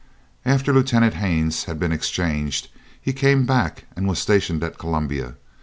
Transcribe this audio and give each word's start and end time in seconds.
After 0.45 0.73
Lieutenant 0.73 1.13
Haines 1.13 1.65
had 1.65 1.77
been 1.79 1.91
exchanged, 1.91 2.69
he 2.99 3.13
came 3.13 3.45
back 3.45 3.85
and 3.95 4.07
was 4.07 4.17
stationed 4.17 4.63
at 4.63 4.79
Columbia. 4.79 5.35